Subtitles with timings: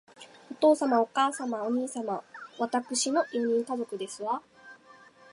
[0.49, 2.23] お父様、お母様、お兄様、
[2.57, 4.41] わたくしの四人家族ですわ